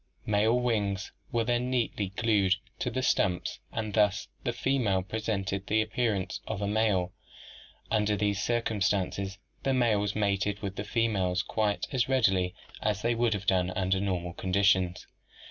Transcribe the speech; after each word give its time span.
Male 0.25 0.59
wings 0.59 1.11
were 1.31 1.43
then 1.43 1.69
neatly 1.69 2.09
glued 2.17 2.55
to 2.79 2.89
the 2.89 3.03
stumps 3.03 3.59
and 3.71 3.93
thus 3.93 4.29
the 4.43 4.51
female 4.51 5.03
presented 5.03 5.67
the 5.67 5.83
appearance 5.83 6.39
of 6.47 6.59
a 6.59 6.67
male. 6.67 7.13
Under 7.91 8.15
these 8.15 8.41
cir 8.41 8.63
cumstances 8.63 9.37
the 9.61 9.75
males 9.75 10.15
mated 10.15 10.59
with 10.63 10.75
the 10.75 10.83
females 10.85 11.43
quite 11.43 11.85
as 11.91 12.09
readily 12.09 12.55
as 12.81 13.03
they 13.03 13.13
would 13.13 13.33
have 13.35 13.45
done 13.45 13.69
under 13.75 13.99
normal 13.99 14.33
conditions. 14.33 15.05